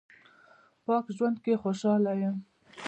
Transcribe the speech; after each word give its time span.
پاک 0.85 1.05
ژوند 1.17 1.37
کې 1.43 1.53
خوشاله 1.61 2.13
یم 2.21 2.37